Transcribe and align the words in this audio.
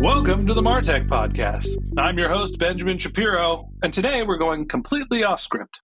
Welcome 0.00 0.46
to 0.46 0.54
the 0.54 0.62
Martech 0.62 1.08
Podcast. 1.08 1.68
I'm 1.98 2.16
your 2.16 2.30
host, 2.30 2.58
Benjamin 2.58 2.96
Shapiro, 2.96 3.68
and 3.82 3.92
today 3.92 4.22
we're 4.22 4.38
going 4.38 4.66
completely 4.66 5.24
off 5.24 5.42
script. 5.42 5.82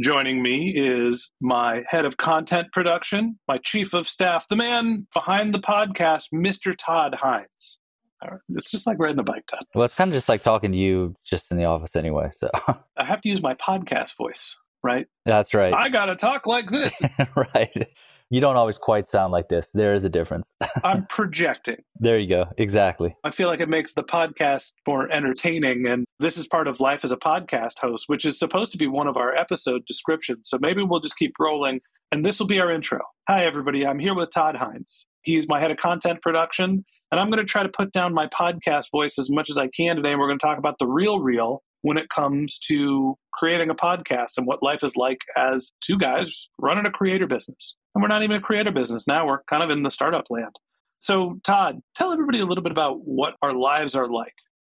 Joining 0.00 0.42
me 0.42 0.72
is 0.74 1.30
my 1.38 1.82
head 1.86 2.06
of 2.06 2.16
content 2.16 2.68
production, 2.72 3.38
my 3.46 3.58
chief 3.58 3.92
of 3.92 4.08
staff, 4.08 4.48
the 4.48 4.56
man 4.56 5.06
behind 5.12 5.54
the 5.54 5.58
podcast, 5.58 6.28
Mr. 6.32 6.74
Todd 6.74 7.14
Hines. 7.14 7.78
Uh, 8.24 8.36
it's 8.54 8.70
just 8.70 8.86
like 8.86 8.98
riding 8.98 9.18
a 9.18 9.22
bike, 9.22 9.46
Todd. 9.46 9.66
Well, 9.74 9.84
it's 9.84 9.94
kind 9.94 10.10
of 10.10 10.14
just 10.14 10.30
like 10.30 10.42
talking 10.42 10.72
to 10.72 10.78
you 10.78 11.14
just 11.22 11.50
in 11.50 11.58
the 11.58 11.66
office 11.66 11.94
anyway. 11.94 12.30
So 12.32 12.48
I 12.96 13.04
have 13.04 13.20
to 13.20 13.28
use 13.28 13.42
my 13.42 13.52
podcast 13.52 14.16
voice, 14.16 14.56
right? 14.82 15.08
That's 15.26 15.52
right. 15.52 15.74
I 15.74 15.90
got 15.90 16.06
to 16.06 16.16
talk 16.16 16.46
like 16.46 16.70
this. 16.70 16.98
right 17.36 17.86
you 18.30 18.40
don't 18.40 18.56
always 18.56 18.78
quite 18.78 19.06
sound 19.06 19.32
like 19.32 19.48
this. 19.48 19.70
There 19.72 19.94
is 19.94 20.04
a 20.04 20.08
difference. 20.08 20.50
I'm 20.84 21.06
projecting. 21.06 21.76
There 21.96 22.18
you 22.18 22.28
go. 22.28 22.46
Exactly. 22.58 23.14
I 23.24 23.30
feel 23.30 23.48
like 23.48 23.60
it 23.60 23.68
makes 23.68 23.94
the 23.94 24.02
podcast 24.02 24.72
more 24.86 25.10
entertaining. 25.10 25.86
And 25.86 26.04
this 26.18 26.36
is 26.36 26.46
part 26.48 26.66
of 26.66 26.80
life 26.80 27.04
as 27.04 27.12
a 27.12 27.16
podcast 27.16 27.78
host, 27.80 28.04
which 28.08 28.24
is 28.24 28.38
supposed 28.38 28.72
to 28.72 28.78
be 28.78 28.86
one 28.86 29.06
of 29.06 29.16
our 29.16 29.34
episode 29.34 29.82
descriptions. 29.86 30.48
So 30.48 30.58
maybe 30.60 30.82
we'll 30.82 31.00
just 31.00 31.16
keep 31.16 31.34
rolling. 31.38 31.80
And 32.12 32.24
this 32.24 32.38
will 32.38 32.46
be 32.46 32.60
our 32.60 32.70
intro. 32.70 33.00
Hi, 33.28 33.44
everybody. 33.44 33.86
I'm 33.86 33.98
here 33.98 34.14
with 34.14 34.30
Todd 34.32 34.56
Hines. 34.56 35.06
He's 35.22 35.48
my 35.48 35.60
head 35.60 35.70
of 35.70 35.76
content 35.76 36.22
production. 36.22 36.84
And 37.10 37.20
I'm 37.20 37.30
going 37.30 37.44
to 37.44 37.50
try 37.50 37.62
to 37.62 37.68
put 37.68 37.92
down 37.92 38.12
my 38.12 38.26
podcast 38.26 38.90
voice 38.90 39.18
as 39.18 39.30
much 39.30 39.50
as 39.50 39.58
I 39.58 39.68
can 39.68 39.96
today. 39.96 40.10
And 40.10 40.20
we're 40.20 40.28
going 40.28 40.38
to 40.38 40.46
talk 40.46 40.58
about 40.58 40.78
the 40.78 40.86
real, 40.86 41.20
real 41.20 41.62
when 41.82 41.98
it 41.98 42.08
comes 42.08 42.58
to 42.58 43.16
creating 43.32 43.70
a 43.70 43.74
podcast 43.74 44.32
and 44.36 44.46
what 44.46 44.62
life 44.62 44.82
is 44.82 44.96
like 44.96 45.20
as 45.36 45.72
two 45.80 45.98
guys 45.98 46.48
running 46.58 46.86
a 46.86 46.90
creator 46.90 47.26
business. 47.26 47.76
And 47.96 48.02
we're 48.02 48.08
not 48.08 48.22
even 48.22 48.36
a 48.36 48.42
creator 48.42 48.70
business 48.70 49.06
now, 49.06 49.26
we're 49.26 49.42
kind 49.44 49.62
of 49.62 49.70
in 49.70 49.82
the 49.82 49.90
startup 49.90 50.26
land. 50.28 50.54
So, 51.00 51.40
Todd, 51.42 51.80
tell 51.94 52.12
everybody 52.12 52.40
a 52.40 52.44
little 52.44 52.62
bit 52.62 52.70
about 52.70 53.06
what 53.06 53.36
our 53.40 53.54
lives 53.54 53.94
are 53.94 54.06
like. 54.06 54.34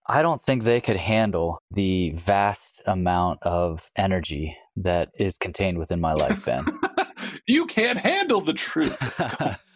I 0.06 0.20
don't 0.20 0.42
think 0.42 0.64
they 0.64 0.82
could 0.82 0.98
handle 0.98 1.58
the 1.70 2.10
vast 2.10 2.82
amount 2.84 3.38
of 3.42 3.90
energy 3.96 4.54
that 4.76 5.12
is 5.18 5.38
contained 5.38 5.78
within 5.78 5.98
my 5.98 6.12
life, 6.12 6.44
Ben. 6.44 6.66
you 7.46 7.64
can't 7.64 7.98
handle 7.98 8.42
the 8.42 8.52
truth. 8.52 8.98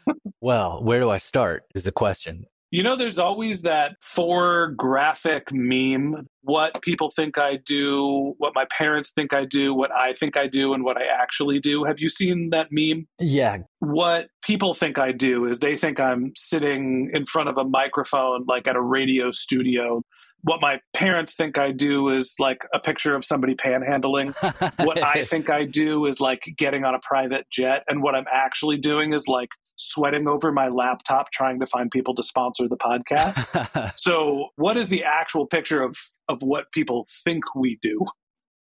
well, 0.43 0.84
where 0.84 1.01
do 1.01 1.09
I 1.09 1.17
start 1.17 1.62
is 1.75 1.84
the 1.84 1.93
question. 1.93 2.45
You 2.71 2.83
know, 2.83 2.95
there's 2.95 3.19
always 3.19 3.62
that 3.62 3.97
four 4.03 4.75
graphic 4.77 5.51
meme 5.51 6.27
what 6.43 6.81
people 6.83 7.11
think 7.11 7.39
I 7.39 7.56
do, 7.65 8.34
what 8.39 8.55
my 8.55 8.65
parents 8.71 9.11
think 9.11 9.33
I 9.33 9.45
do, 9.45 9.75
what 9.75 9.91
I 9.93 10.15
think 10.15 10.37
I 10.37 10.47
do, 10.47 10.73
and 10.73 10.84
what 10.84 10.97
I 10.97 11.05
actually 11.05 11.61
do. 11.61 11.84
Have 11.84 11.99
you 11.99 12.09
seen 12.09 12.51
that 12.51 12.69
meme? 12.71 13.06
Yeah. 13.19 13.59
What 13.81 14.28
people 14.43 14.75
think 14.75 14.99
I 14.99 15.12
do 15.12 15.47
is 15.47 15.59
they 15.59 15.77
think 15.77 16.01
I'm 16.01 16.33
sitting 16.37 17.11
in 17.12 17.27
front 17.27 17.49
of 17.49 17.59
a 17.59 17.65
microphone, 17.65 18.45
like 18.49 18.67
at 18.67 18.77
a 18.77 18.81
radio 18.81 19.31
studio. 19.31 20.03
What 20.43 20.62
my 20.62 20.81
parents 20.95 21.34
think 21.34 21.59
I 21.59 21.71
do 21.71 22.09
is 22.09 22.34
like 22.39 22.65
a 22.72 22.78
picture 22.78 23.15
of 23.15 23.27
somebody 23.27 23.55
panhandling. 23.55 24.34
what 24.87 25.03
I 25.03 25.25
think 25.25 25.51
I 25.51 25.65
do 25.65 26.07
is 26.07 26.19
like 26.19 26.55
getting 26.57 26.84
on 26.84 26.95
a 26.95 27.01
private 27.03 27.47
jet. 27.51 27.83
And 27.89 28.03
what 28.03 28.15
I'm 28.15 28.25
actually 28.33 28.78
doing 28.78 29.12
is 29.12 29.28
like 29.28 29.51
sweating 29.81 30.29
over 30.29 30.53
my 30.53 30.69
laptop 30.69 31.31
trying 31.33 31.59
to 31.61 31.67
find 31.67 31.91
people 31.91 32.15
to 32.15 32.23
sponsor 32.23 32.69
the 32.69 32.77
podcast. 32.77 33.93
so, 33.99 34.49
what 34.57 34.77
is 34.77 34.89
the 34.89 35.05
actual 35.05 35.47
picture 35.47 35.83
of 35.83 35.97
of 36.29 36.43
what 36.43 36.71
people 36.73 37.07
think 37.25 37.45
we 37.55 37.79
do? 37.83 38.05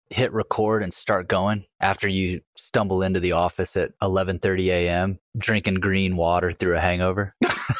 Hit 0.10 0.34
record 0.34 0.84
and 0.84 0.94
start 0.94 1.28
going 1.28 1.66
after 1.80 2.08
you 2.08 2.42
stumble 2.56 3.02
into 3.02 3.20
the 3.20 3.32
office 3.34 3.76
at 3.76 3.92
11:30 4.02 4.68
a.m. 4.68 5.20
drinking 5.38 5.76
green 5.76 6.16
water 6.16 6.52
through 6.52 6.78
a 6.78 6.82
hangover. 6.82 7.36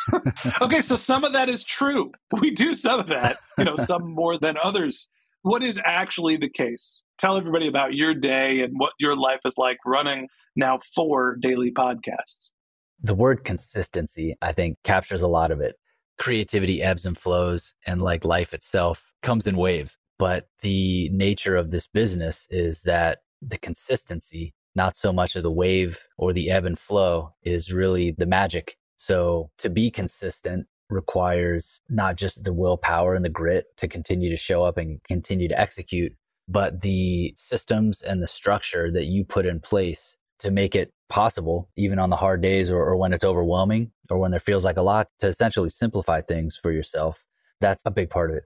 okay, 0.62 0.82
so 0.82 0.96
some 0.96 1.24
of 1.24 1.34
that 1.34 1.50
is 1.50 1.64
true. 1.64 2.12
We 2.40 2.52
do 2.52 2.76
some 2.76 3.00
of 3.00 3.08
that, 3.08 3.38
you 3.58 3.66
know, 3.66 3.78
some 3.78 4.12
more 4.14 4.38
than 4.38 4.56
others. 4.62 5.10
What 5.42 5.64
is 5.64 5.80
actually 5.84 6.38
the 6.38 6.50
case? 6.50 7.02
Tell 7.18 7.38
everybody 7.38 7.68
about 7.68 7.94
your 7.94 8.14
day 8.14 8.62
and 8.62 8.74
what 8.78 8.94
your 9.00 9.16
life 9.16 9.40
is 9.46 9.56
like 9.58 9.78
running 9.86 10.28
now 10.56 10.80
four 10.96 11.38
daily 11.40 11.72
podcasts 11.72 12.52
the 13.02 13.16
word 13.16 13.44
consistency, 13.44 14.36
I 14.42 14.52
think, 14.52 14.78
captures 14.84 15.22
a 15.22 15.28
lot 15.28 15.52
of 15.52 15.62
it. 15.62 15.76
Creativity 16.18 16.82
ebbs 16.82 17.06
and 17.06 17.18
flows, 17.18 17.74
and 17.86 18.02
like 18.02 18.26
life 18.26 18.54
itself 18.54 19.12
comes 19.22 19.48
in 19.48 19.58
waves. 19.58 19.98
But 20.18 20.48
the 20.62 21.10
nature 21.10 21.58
of 21.58 21.72
this 21.72 21.88
business 21.88 22.48
is 22.50 22.84
that 22.84 23.20
the 23.42 23.58
consistency, 23.58 24.54
not 24.76 24.96
so 24.96 25.12
much 25.12 25.36
of 25.36 25.44
the 25.44 25.52
wave 25.52 26.00
or 26.18 26.32
the 26.32 26.50
ebb 26.50 26.66
and 26.66 26.80
flow, 26.80 27.34
is 27.44 27.74
really 27.74 28.12
the 28.12 28.26
magic. 28.26 28.78
So 28.96 29.52
to 29.58 29.70
be 29.70 29.92
consistent 29.92 30.68
requires 30.90 31.82
not 31.90 32.16
just 32.16 32.44
the 32.44 32.54
willpower 32.54 33.16
and 33.16 33.26
the 33.26 33.30
grit 33.30 33.66
to 33.78 33.88
continue 33.88 34.30
to 34.30 34.38
show 34.38 34.64
up 34.64 34.78
and 34.78 35.04
continue 35.04 35.48
to 35.48 35.60
execute, 35.60 36.14
but 36.48 36.82
the 36.82 37.34
systems 37.36 38.02
and 38.02 38.22
the 38.22 38.28
structure 38.28 38.92
that 38.92 39.06
you 39.06 39.26
put 39.26 39.46
in 39.46 39.60
place 39.60 40.18
to 40.46 40.52
make 40.52 40.76
it 40.76 40.94
possible, 41.10 41.70
even 41.76 41.98
on 41.98 42.12
the 42.12 42.16
hard 42.16 42.40
days 42.42 42.70
or, 42.70 42.78
or 42.78 42.96
when 42.96 43.14
it's 43.14 43.24
overwhelming 43.24 43.92
or 44.12 44.20
when 44.20 44.30
there 44.30 44.40
feels 44.40 44.64
like 44.64 44.78
a 44.78 44.82
lot, 44.82 45.08
to 45.20 45.28
essentially 45.28 45.72
simplify 45.72 46.22
things 46.22 46.56
for 46.56 46.72
yourself. 46.72 47.26
That's 47.62 47.82
a 47.84 47.92
big 47.92 48.12
part 48.12 48.30
of 48.30 48.38
it. 48.38 48.44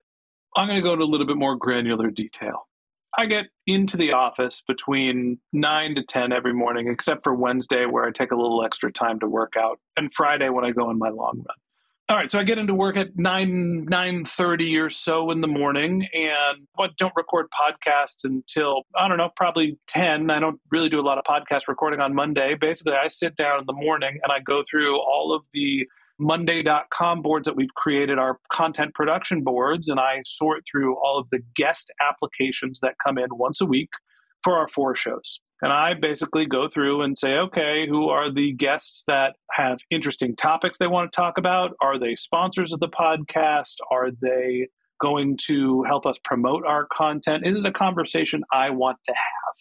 I'm 0.55 0.67
going 0.67 0.77
to 0.77 0.81
go 0.81 0.93
into 0.93 1.03
a 1.03 1.11
little 1.11 1.27
bit 1.27 1.35
more 1.35 1.57
granular 1.57 2.09
detail. 2.09 2.67
I 3.17 3.25
get 3.25 3.47
into 3.67 3.97
the 3.97 4.13
office 4.13 4.63
between 4.65 5.39
9 5.51 5.95
to 5.95 6.03
10 6.03 6.31
every 6.31 6.53
morning, 6.53 6.87
except 6.87 7.23
for 7.23 7.33
Wednesday, 7.33 7.85
where 7.85 8.05
I 8.05 8.11
take 8.11 8.31
a 8.31 8.35
little 8.35 8.63
extra 8.63 8.91
time 8.91 9.19
to 9.19 9.27
work 9.27 9.55
out, 9.57 9.79
and 9.97 10.13
Friday 10.13 10.49
when 10.49 10.63
I 10.63 10.71
go 10.71 10.87
on 10.89 10.97
my 10.97 11.09
long 11.09 11.37
run. 11.37 11.57
All 12.09 12.15
right, 12.15 12.31
so 12.31 12.39
I 12.39 12.43
get 12.43 12.57
into 12.57 12.73
work 12.73 12.97
at 12.97 13.19
nine 13.19 13.85
nine 13.85 14.25
thirty 14.25 14.75
or 14.77 14.89
so 14.89 15.29
in 15.29 15.41
the 15.41 15.47
morning, 15.47 16.07
and 16.11 16.67
I 16.79 16.87
don't 16.97 17.13
record 17.15 17.49
podcasts 17.51 18.23
until 18.23 18.81
I 18.97 19.07
don't 19.07 19.17
know, 19.17 19.29
probably 19.35 19.77
ten. 19.85 20.31
I 20.31 20.39
don't 20.39 20.59
really 20.71 20.89
do 20.89 20.99
a 20.99 21.05
lot 21.05 21.19
of 21.19 21.23
podcast 21.23 21.67
recording 21.67 21.99
on 21.99 22.15
Monday. 22.15 22.55
Basically, 22.59 22.93
I 22.93 23.09
sit 23.09 23.35
down 23.35 23.59
in 23.59 23.67
the 23.67 23.73
morning 23.73 24.17
and 24.23 24.31
I 24.31 24.39
go 24.39 24.63
through 24.67 24.97
all 24.99 25.35
of 25.35 25.43
the 25.53 25.87
Monday.com 26.17 27.21
boards 27.21 27.45
that 27.45 27.55
we've 27.55 27.73
created, 27.75 28.17
our 28.17 28.39
content 28.51 28.95
production 28.95 29.43
boards, 29.43 29.87
and 29.87 29.99
I 29.99 30.23
sort 30.25 30.63
through 30.69 30.97
all 30.97 31.19
of 31.19 31.27
the 31.31 31.41
guest 31.55 31.91
applications 32.01 32.79
that 32.79 32.95
come 33.05 33.19
in 33.19 33.27
once 33.33 33.61
a 33.61 33.67
week 33.67 33.91
for 34.43 34.57
our 34.57 34.67
four 34.67 34.95
shows. 34.95 35.41
And 35.61 35.73
I 35.73 35.93
basically 35.93 36.45
go 36.45 36.69
through 36.69 37.01
and 37.01 37.17
say, 37.17 37.33
okay, 37.33 37.85
who 37.87 38.09
are 38.09 38.31
the 38.31 38.53
guests 38.53 39.03
that 39.07 39.35
have 39.51 39.79
interesting 39.91 40.35
topics 40.35 40.77
they 40.77 40.87
want 40.87 41.11
to 41.11 41.15
talk 41.15 41.37
about? 41.37 41.71
Are 41.81 41.99
they 41.99 42.15
sponsors 42.15 42.71
of 42.71 42.79
the 42.79 42.87
podcast? 42.87 43.75
Are 43.91 44.09
they 44.11 44.69
going 45.01 45.37
to 45.47 45.83
help 45.83 46.05
us 46.05 46.17
promote 46.23 46.65
our 46.65 46.87
content? 46.93 47.45
Is 47.45 47.57
it 47.57 47.65
a 47.65 47.71
conversation 47.71 48.43
I 48.53 48.69
want 48.69 48.99
to 49.03 49.11
have? 49.11 49.55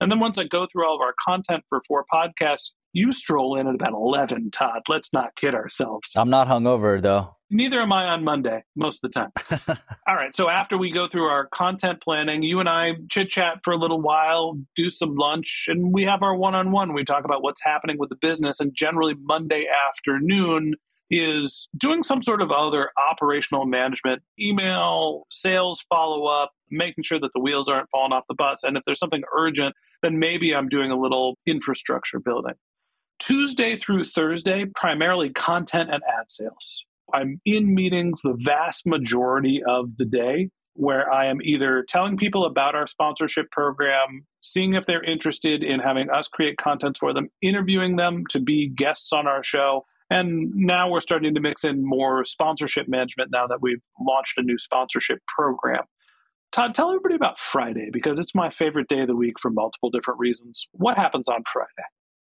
And 0.00 0.10
then 0.10 0.20
once 0.20 0.38
I 0.38 0.44
go 0.44 0.66
through 0.66 0.86
all 0.86 0.96
of 0.96 1.00
our 1.00 1.14
content 1.20 1.64
for 1.68 1.82
four 1.86 2.04
podcasts, 2.12 2.70
you 2.92 3.12
stroll 3.12 3.58
in 3.58 3.66
at 3.66 3.74
about 3.74 3.92
11, 3.92 4.50
Todd. 4.50 4.82
Let's 4.88 5.12
not 5.12 5.34
kid 5.36 5.54
ourselves. 5.54 6.12
I'm 6.16 6.30
not 6.30 6.48
hungover 6.48 7.00
though. 7.00 7.36
Neither 7.52 7.82
am 7.82 7.92
I 7.92 8.06
on 8.06 8.24
Monday 8.24 8.64
most 8.74 9.04
of 9.04 9.12
the 9.12 9.20
time. 9.20 9.78
All 10.08 10.14
right. 10.14 10.34
So 10.34 10.48
after 10.48 10.78
we 10.78 10.90
go 10.90 11.06
through 11.06 11.26
our 11.26 11.46
content 11.48 12.00
planning, 12.00 12.42
you 12.42 12.60
and 12.60 12.68
I 12.68 12.94
chit 13.10 13.28
chat 13.28 13.58
for 13.62 13.74
a 13.74 13.76
little 13.76 14.00
while, 14.00 14.58
do 14.74 14.88
some 14.88 15.14
lunch, 15.16 15.66
and 15.68 15.92
we 15.92 16.04
have 16.04 16.22
our 16.22 16.34
one 16.34 16.54
on 16.54 16.72
one. 16.72 16.94
We 16.94 17.04
talk 17.04 17.26
about 17.26 17.42
what's 17.42 17.62
happening 17.62 17.98
with 17.98 18.08
the 18.08 18.16
business. 18.16 18.58
And 18.58 18.72
generally, 18.74 19.14
Monday 19.20 19.66
afternoon 19.86 20.76
is 21.10 21.68
doing 21.76 22.02
some 22.02 22.22
sort 22.22 22.40
of 22.40 22.50
other 22.50 22.90
operational 23.10 23.66
management, 23.66 24.22
email, 24.40 25.26
sales 25.30 25.84
follow 25.90 26.24
up, 26.24 26.52
making 26.70 27.04
sure 27.04 27.20
that 27.20 27.32
the 27.34 27.40
wheels 27.40 27.68
aren't 27.68 27.90
falling 27.90 28.12
off 28.12 28.24
the 28.30 28.34
bus. 28.34 28.62
And 28.62 28.78
if 28.78 28.82
there's 28.86 28.98
something 28.98 29.24
urgent, 29.36 29.74
then 30.00 30.18
maybe 30.18 30.54
I'm 30.54 30.70
doing 30.70 30.90
a 30.90 30.98
little 30.98 31.36
infrastructure 31.46 32.18
building. 32.18 32.54
Tuesday 33.18 33.76
through 33.76 34.04
Thursday, 34.04 34.64
primarily 34.74 35.28
content 35.28 35.90
and 35.92 36.02
ad 36.18 36.30
sales. 36.30 36.86
I'm 37.14 37.40
in 37.44 37.74
meetings 37.74 38.20
the 38.22 38.36
vast 38.38 38.86
majority 38.86 39.62
of 39.66 39.96
the 39.98 40.04
day 40.04 40.50
where 40.74 41.12
I 41.12 41.26
am 41.26 41.42
either 41.42 41.84
telling 41.86 42.16
people 42.16 42.46
about 42.46 42.74
our 42.74 42.86
sponsorship 42.86 43.50
program, 43.50 44.26
seeing 44.42 44.74
if 44.74 44.86
they're 44.86 45.04
interested 45.04 45.62
in 45.62 45.80
having 45.80 46.08
us 46.10 46.28
create 46.28 46.56
content 46.56 46.96
for 46.98 47.12
them, 47.12 47.28
interviewing 47.42 47.96
them 47.96 48.24
to 48.30 48.40
be 48.40 48.68
guests 48.68 49.12
on 49.12 49.26
our 49.26 49.42
show. 49.42 49.84
And 50.10 50.50
now 50.54 50.90
we're 50.90 51.00
starting 51.00 51.34
to 51.34 51.40
mix 51.40 51.64
in 51.64 51.86
more 51.86 52.24
sponsorship 52.24 52.88
management 52.88 53.30
now 53.32 53.46
that 53.46 53.60
we've 53.60 53.82
launched 54.00 54.38
a 54.38 54.42
new 54.42 54.58
sponsorship 54.58 55.18
program. 55.34 55.84
Todd, 56.52 56.74
tell 56.74 56.90
everybody 56.90 57.14
about 57.14 57.38
Friday 57.38 57.88
because 57.90 58.18
it's 58.18 58.34
my 58.34 58.50
favorite 58.50 58.88
day 58.88 59.00
of 59.00 59.06
the 59.06 59.16
week 59.16 59.40
for 59.40 59.50
multiple 59.50 59.88
different 59.88 60.20
reasons. 60.20 60.66
What 60.72 60.98
happens 60.98 61.28
on 61.28 61.42
Friday? 61.50 61.68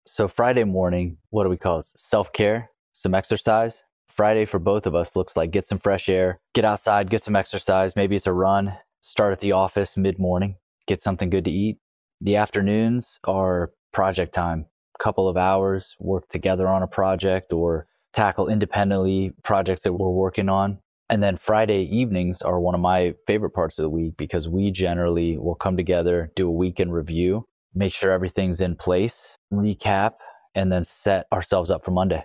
So, 0.07 0.27
Friday 0.27 0.65
morning, 0.65 1.19
what 1.31 1.45
do 1.45 1.51
we 1.51 1.59
call 1.59 1.81
it? 1.81 1.85
Self 1.85 2.33
care, 2.33 2.71
some 2.93 3.15
exercise. 3.15 3.85
Friday 4.17 4.47
for 4.47 4.59
both 4.59 4.87
of 4.87 4.95
us 4.95 5.15
looks 5.15 5.37
like 5.37 5.51
get 5.51 5.67
some 5.67 5.79
fresh 5.79 6.09
air, 6.09 6.41
get 6.55 6.65
outside, 6.65 7.11
get 7.11 7.23
some 7.23 7.37
exercise. 7.37 7.95
Maybe 7.95 8.17
it's 8.17 8.27
a 8.27 8.33
run, 8.33 8.75
start 9.03 9.33
at 9.33 9.41
the 9.41 9.53
office 9.53 9.97
mid 9.97 10.19
morning, 10.19 10.57
get 10.87 11.03
something 11.03 11.29
good 11.29 11.45
to 11.45 11.51
eat. 11.51 11.79
The 12.23 12.37
afternoons 12.37 13.21
are 13.25 13.73
project 13.93 14.33
time, 14.33 14.67
couple 14.99 15.29
of 15.29 15.37
hours, 15.37 15.97
work 16.01 16.29
together 16.31 16.67
on 16.67 16.83
a 16.83 16.87
project 16.87 17.53
or 17.53 17.89
tackle 18.15 18.49
independently 18.49 19.33
projects 19.43 19.83
that 19.83 19.93
we're 19.93 20.11
working 20.11 20.49
on. 20.49 20.79
And 21.11 21.23
then 21.23 21.37
Friday 21.37 21.83
evenings 21.83 22.41
are 22.41 22.59
one 22.59 22.75
of 22.75 22.81
my 22.81 23.15
favorite 23.27 23.51
parts 23.51 23.79
of 23.79 23.83
the 23.83 23.91
week 23.91 24.17
because 24.17 24.49
we 24.49 24.71
generally 24.71 25.37
will 25.37 25.55
come 25.55 25.77
together, 25.77 26.33
do 26.35 26.49
a 26.49 26.53
weekend 26.53 26.95
review, 26.95 27.45
make 27.75 27.93
sure 27.93 28.13
everything's 28.13 28.63
in 28.63 28.77
place, 28.77 29.37
recap, 29.53 30.15
and 30.55 30.73
then 30.73 30.85
set 30.85 31.27
ourselves 31.31 31.71
up 31.71 31.85
for 31.85 31.91
Monday. 31.91 32.25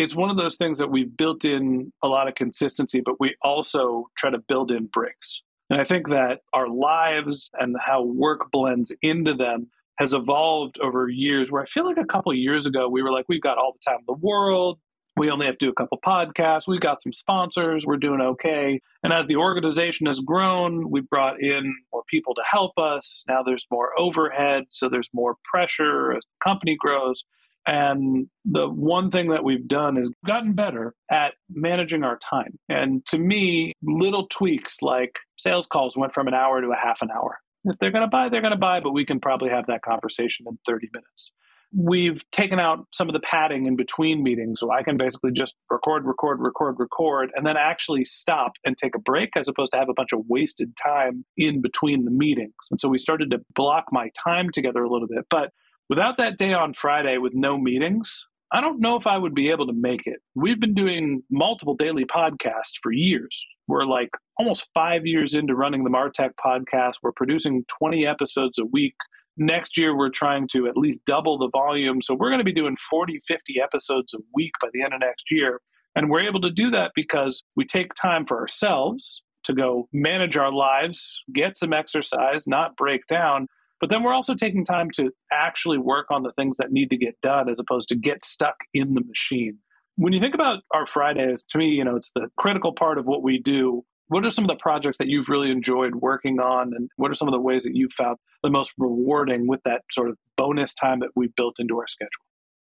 It's 0.00 0.14
one 0.14 0.30
of 0.30 0.38
those 0.38 0.56
things 0.56 0.78
that 0.78 0.90
we've 0.90 1.14
built 1.14 1.44
in 1.44 1.92
a 2.02 2.08
lot 2.08 2.26
of 2.26 2.34
consistency, 2.34 3.02
but 3.04 3.20
we 3.20 3.36
also 3.42 4.06
try 4.16 4.30
to 4.30 4.38
build 4.38 4.70
in 4.70 4.86
breaks. 4.86 5.42
And 5.68 5.78
I 5.78 5.84
think 5.84 6.08
that 6.08 6.40
our 6.54 6.68
lives 6.68 7.50
and 7.58 7.76
how 7.78 8.02
work 8.02 8.50
blends 8.50 8.92
into 9.02 9.34
them 9.34 9.68
has 9.98 10.14
evolved 10.14 10.78
over 10.80 11.10
years. 11.10 11.50
Where 11.50 11.62
I 11.62 11.66
feel 11.66 11.84
like 11.84 11.98
a 11.98 12.06
couple 12.06 12.32
years 12.32 12.66
ago, 12.66 12.88
we 12.88 13.02
were 13.02 13.12
like, 13.12 13.26
we've 13.28 13.42
got 13.42 13.58
all 13.58 13.74
the 13.74 13.90
time 13.90 13.98
in 14.00 14.04
the 14.08 14.26
world. 14.26 14.78
We 15.18 15.30
only 15.30 15.44
have 15.44 15.58
to 15.58 15.66
do 15.66 15.70
a 15.70 15.74
couple 15.74 15.98
podcasts. 16.02 16.66
We've 16.66 16.80
got 16.80 17.02
some 17.02 17.12
sponsors. 17.12 17.84
We're 17.84 17.98
doing 17.98 18.22
okay. 18.22 18.80
And 19.02 19.12
as 19.12 19.26
the 19.26 19.36
organization 19.36 20.06
has 20.06 20.20
grown, 20.20 20.90
we've 20.90 21.08
brought 21.10 21.42
in 21.42 21.74
more 21.92 22.04
people 22.08 22.34
to 22.36 22.42
help 22.50 22.78
us. 22.78 23.22
Now 23.28 23.42
there's 23.42 23.66
more 23.70 23.90
overhead. 23.98 24.64
So 24.70 24.88
there's 24.88 25.10
more 25.12 25.36
pressure 25.44 26.12
as 26.12 26.22
the 26.22 26.50
company 26.50 26.74
grows. 26.80 27.22
And 27.66 28.26
the 28.44 28.68
one 28.68 29.10
thing 29.10 29.28
that 29.30 29.44
we've 29.44 29.68
done 29.68 29.98
is 29.98 30.10
gotten 30.26 30.54
better 30.54 30.94
at 31.10 31.34
managing 31.50 32.04
our 32.04 32.18
time. 32.18 32.58
And 32.68 33.04
to 33.06 33.18
me, 33.18 33.74
little 33.82 34.26
tweaks 34.28 34.78
like 34.82 35.18
sales 35.36 35.66
calls 35.66 35.96
went 35.96 36.14
from 36.14 36.26
an 36.26 36.34
hour 36.34 36.60
to 36.60 36.68
a 36.68 36.76
half 36.76 37.02
an 37.02 37.10
hour. 37.10 37.38
If 37.64 37.76
they're 37.78 37.90
going 37.90 38.02
to 38.02 38.08
buy, 38.08 38.28
they're 38.28 38.40
going 38.40 38.52
to 38.52 38.56
buy, 38.56 38.80
but 38.80 38.92
we 38.92 39.04
can 39.04 39.20
probably 39.20 39.50
have 39.50 39.66
that 39.66 39.82
conversation 39.82 40.46
in 40.48 40.58
30 40.66 40.88
minutes. 40.92 41.32
We've 41.72 42.28
taken 42.32 42.58
out 42.58 42.86
some 42.92 43.08
of 43.08 43.12
the 43.12 43.20
padding 43.20 43.66
in 43.66 43.76
between 43.76 44.24
meetings, 44.24 44.58
so 44.58 44.72
I 44.72 44.82
can 44.82 44.96
basically 44.96 45.30
just 45.30 45.54
record, 45.70 46.04
record, 46.04 46.40
record, 46.40 46.76
record, 46.78 47.30
and 47.36 47.46
then 47.46 47.56
actually 47.56 48.04
stop 48.04 48.52
and 48.64 48.76
take 48.76 48.96
a 48.96 48.98
break 48.98 49.30
as 49.36 49.46
opposed 49.46 49.70
to 49.72 49.78
have 49.78 49.88
a 49.88 49.94
bunch 49.94 50.12
of 50.12 50.20
wasted 50.28 50.72
time 50.82 51.24
in 51.36 51.60
between 51.60 52.06
the 52.06 52.10
meetings. 52.10 52.54
And 52.72 52.80
so 52.80 52.88
we 52.88 52.98
started 52.98 53.30
to 53.30 53.38
block 53.54 53.84
my 53.92 54.10
time 54.24 54.50
together 54.52 54.82
a 54.82 54.90
little 54.90 55.06
bit. 55.06 55.26
But 55.30 55.50
Without 55.90 56.18
that 56.18 56.38
day 56.38 56.52
on 56.52 56.72
Friday 56.72 57.18
with 57.18 57.34
no 57.34 57.58
meetings, 57.58 58.24
I 58.52 58.60
don't 58.60 58.78
know 58.78 58.94
if 58.94 59.08
I 59.08 59.18
would 59.18 59.34
be 59.34 59.50
able 59.50 59.66
to 59.66 59.72
make 59.72 60.06
it. 60.06 60.20
We've 60.36 60.60
been 60.60 60.72
doing 60.72 61.24
multiple 61.32 61.74
daily 61.74 62.04
podcasts 62.04 62.78
for 62.80 62.92
years. 62.92 63.44
We're 63.66 63.84
like 63.84 64.10
almost 64.38 64.68
five 64.72 65.04
years 65.04 65.34
into 65.34 65.56
running 65.56 65.82
the 65.82 65.90
Martech 65.90 66.30
podcast. 66.44 66.94
We're 67.02 67.10
producing 67.10 67.64
20 67.80 68.06
episodes 68.06 68.60
a 68.60 68.66
week. 68.66 68.94
Next 69.36 69.76
year, 69.76 69.96
we're 69.96 70.10
trying 70.10 70.46
to 70.52 70.68
at 70.68 70.76
least 70.76 71.04
double 71.06 71.38
the 71.38 71.50
volume. 71.50 72.00
So 72.02 72.14
we're 72.14 72.30
going 72.30 72.38
to 72.38 72.44
be 72.44 72.52
doing 72.52 72.76
40, 72.88 73.20
50 73.26 73.60
episodes 73.60 74.14
a 74.14 74.18
week 74.32 74.52
by 74.62 74.68
the 74.72 74.84
end 74.84 74.94
of 74.94 75.00
next 75.00 75.24
year. 75.28 75.60
And 75.96 76.08
we're 76.08 76.20
able 76.20 76.40
to 76.42 76.50
do 76.52 76.70
that 76.70 76.92
because 76.94 77.42
we 77.56 77.64
take 77.64 77.94
time 77.94 78.26
for 78.26 78.38
ourselves 78.38 79.24
to 79.42 79.52
go 79.52 79.88
manage 79.92 80.36
our 80.36 80.52
lives, 80.52 81.20
get 81.32 81.56
some 81.56 81.72
exercise, 81.72 82.46
not 82.46 82.76
break 82.76 83.04
down, 83.08 83.48
but 83.80 83.88
then 83.88 84.02
we're 84.02 84.12
also 84.12 84.34
taking 84.34 84.64
time 84.64 84.90
to 84.92 85.10
actually 85.32 85.78
work 85.78 86.06
on 86.10 86.22
the 86.22 86.32
things 86.32 86.56
that 86.58 86.70
need 86.70 86.90
to 86.90 86.96
get 86.96 87.20
done 87.20 87.48
as 87.48 87.58
opposed 87.58 87.88
to 87.88 87.96
get 87.96 88.24
stuck 88.24 88.56
in 88.74 88.94
the 88.94 89.02
machine. 89.02 89.58
When 89.96 90.12
you 90.12 90.20
think 90.20 90.34
about 90.34 90.62
our 90.72 90.86
Fridays, 90.86 91.44
to 91.44 91.58
me, 91.58 91.68
you 91.68 91.84
know, 91.84 91.96
it's 91.96 92.12
the 92.14 92.28
critical 92.36 92.72
part 92.72 92.98
of 92.98 93.06
what 93.06 93.22
we 93.22 93.38
do. 93.38 93.84
What 94.08 94.24
are 94.24 94.30
some 94.30 94.44
of 94.44 94.48
the 94.48 94.56
projects 94.56 94.98
that 94.98 95.06
you've 95.06 95.28
really 95.28 95.50
enjoyed 95.50 95.96
working 95.96 96.40
on? 96.40 96.72
And 96.74 96.90
what 96.96 97.10
are 97.10 97.14
some 97.14 97.28
of 97.28 97.32
the 97.32 97.40
ways 97.40 97.62
that 97.62 97.74
you 97.74 97.88
found 97.96 98.16
the 98.42 98.50
most 98.50 98.72
rewarding 98.76 99.46
with 99.46 99.60
that 99.64 99.82
sort 99.90 100.08
of 100.10 100.16
bonus 100.36 100.74
time 100.74 101.00
that 101.00 101.10
we've 101.14 101.34
built 101.34 101.56
into 101.58 101.78
our 101.78 101.86
schedule? 101.86 102.10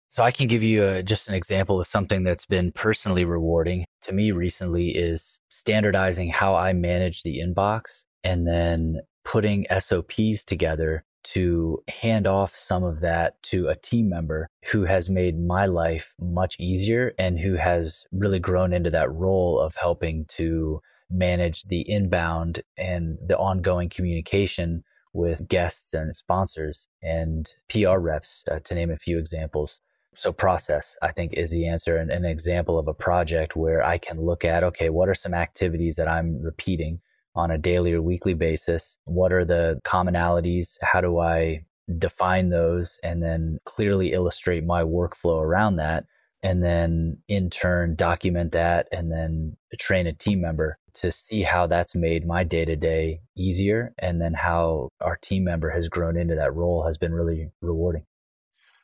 So 0.10 0.24
I 0.24 0.32
can 0.32 0.48
give 0.48 0.62
you 0.62 0.86
a, 0.86 1.01
just 1.01 1.30
an 1.30 1.36
example 1.36 1.80
of 1.80 1.88
something 1.88 2.24
that's 2.24 2.46
been 2.46 2.74
personally 2.74 3.24
rewarding 3.24 3.86
to 4.01 4.12
me 4.12 4.32
recently 4.32 4.89
is 4.89 5.39
standardizing 5.50 6.32
how 6.32 6.53
I 6.53 6.74
manage 6.74 7.24
the 7.24 7.39
inbox 7.39 8.03
and 8.24 8.46
then 8.46 9.00
putting 9.31 9.65
SOPs 9.79 10.43
together 10.43 11.05
to 11.23 11.81
hand 11.88 12.27
off 12.27 12.53
some 12.53 12.83
of 12.83 13.00
that 13.00 13.41
to 13.41 13.69
a 13.69 13.75
team 13.77 14.09
member 14.09 14.50
who 14.65 14.83
has 14.83 15.09
made 15.09 15.39
my 15.39 15.65
life 15.65 16.13
much 16.19 16.59
easier 16.59 17.13
and 17.17 17.39
who 17.39 17.55
has 17.55 18.05
really 18.11 18.39
grown 18.39 18.73
into 18.73 18.89
that 18.89 19.09
role 19.09 19.57
of 19.57 19.73
helping 19.75 20.25
to 20.25 20.81
manage 21.09 21.63
the 21.63 21.89
inbound 21.89 22.61
and 22.75 23.17
the 23.25 23.38
ongoing 23.38 23.88
communication 23.88 24.83
with 25.13 25.47
guests 25.47 25.93
and 25.93 26.13
sponsors 26.13 26.89
and 27.01 27.53
PR 27.69 28.00
reps, 28.00 28.43
uh, 28.51 28.59
to 28.65 28.75
name 28.75 28.91
a 28.91 28.97
few 28.97 29.17
examples. 29.17 29.79
So, 30.13 30.33
process, 30.33 30.97
I 31.01 31.13
think, 31.13 31.35
is 31.35 31.51
the 31.51 31.69
answer 31.69 31.95
and 31.95 32.11
an 32.11 32.25
example 32.25 32.77
of 32.77 32.89
a 32.89 32.93
project 32.93 33.55
where 33.55 33.81
I 33.81 33.97
can 33.97 34.19
look 34.19 34.43
at 34.43 34.61
okay, 34.65 34.89
what 34.89 35.07
are 35.07 35.15
some 35.15 35.33
activities 35.33 35.95
that 35.95 36.09
I'm 36.09 36.41
repeating? 36.41 37.00
On 37.35 37.51
a 37.51 37.57
daily 37.57 37.93
or 37.93 38.01
weekly 38.01 38.33
basis? 38.33 38.97
What 39.05 39.31
are 39.31 39.45
the 39.45 39.79
commonalities? 39.83 40.77
How 40.81 41.01
do 41.01 41.19
I 41.19 41.65
define 41.97 42.50
those 42.50 43.00
and 43.03 43.21
then 43.21 43.59
clearly 43.65 44.13
illustrate 44.13 44.63
my 44.63 44.83
workflow 44.83 45.41
around 45.41 45.77
that? 45.77 46.05
And 46.43 46.63
then 46.63 47.19
in 47.27 47.50
turn, 47.50 47.95
document 47.95 48.51
that 48.53 48.88
and 48.91 49.11
then 49.11 49.57
train 49.77 50.07
a 50.07 50.13
team 50.13 50.41
member 50.41 50.77
to 50.93 51.11
see 51.11 51.43
how 51.43 51.67
that's 51.67 51.95
made 51.95 52.25
my 52.25 52.43
day 52.43 52.65
to 52.65 52.75
day 52.75 53.21
easier. 53.38 53.93
And 54.00 54.21
then 54.21 54.33
how 54.33 54.89
our 55.00 55.17
team 55.17 55.43
member 55.43 55.69
has 55.69 55.88
grown 55.88 56.17
into 56.17 56.35
that 56.35 56.53
role 56.53 56.85
has 56.85 56.97
been 56.97 57.13
really 57.13 57.51
rewarding. 57.61 58.05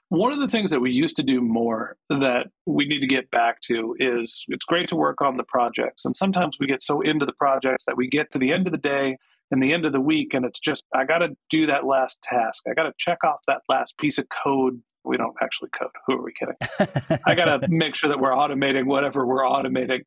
One 0.09 0.31
of 0.31 0.39
the 0.39 0.47
things 0.47 0.71
that 0.71 0.79
we 0.79 0.91
used 0.91 1.17
to 1.17 1.23
do 1.23 1.41
more 1.41 1.97
that 2.09 2.47
we 2.65 2.85
need 2.85 3.01
to 3.01 3.07
get 3.07 3.29
back 3.29 3.59
to 3.61 3.93
is 3.99 4.45
it's 4.47 4.63
great 4.63 4.87
to 4.89 4.95
work 4.95 5.21
on 5.21 5.35
the 5.35 5.43
projects. 5.43 6.05
And 6.05 6.15
sometimes 6.15 6.57
we 6.59 6.67
get 6.67 6.81
so 6.81 7.01
into 7.01 7.25
the 7.25 7.33
projects 7.33 7.83
that 7.85 7.97
we 7.97 8.07
get 8.07 8.31
to 8.31 8.39
the 8.39 8.53
end 8.53 8.67
of 8.67 8.71
the 8.71 8.77
day 8.77 9.17
and 9.51 9.61
the 9.61 9.73
end 9.73 9.85
of 9.85 9.91
the 9.91 9.99
week, 9.99 10.33
and 10.33 10.45
it's 10.45 10.59
just, 10.59 10.85
I 10.95 11.03
got 11.03 11.19
to 11.19 11.35
do 11.49 11.67
that 11.67 11.85
last 11.85 12.21
task. 12.21 12.63
I 12.69 12.73
got 12.73 12.83
to 12.83 12.93
check 12.97 13.23
off 13.23 13.41
that 13.47 13.61
last 13.67 13.97
piece 13.97 14.17
of 14.17 14.27
code. 14.29 14.81
We 15.03 15.17
don't 15.17 15.35
actually 15.41 15.69
code. 15.69 15.89
Who 16.05 16.15
are 16.15 16.23
we 16.23 16.33
kidding? 16.33 17.19
I 17.25 17.35
got 17.35 17.61
to 17.61 17.67
make 17.69 17.95
sure 17.95 18.09
that 18.09 18.19
we're 18.19 18.31
automating 18.31 18.85
whatever 18.85 19.25
we're 19.25 19.43
automating. 19.43 20.01